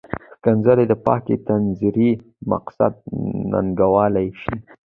[0.37, 1.33] ښکنځلې د پاکې
[1.65, 2.11] نظریې
[2.49, 2.95] تقدس
[3.51, 4.55] ننګولی شي.